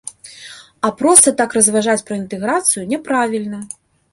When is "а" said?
0.87-0.91